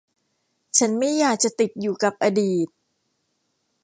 [0.77, 2.67] ฉันไม่อยากจะติดอยู่กับอดีต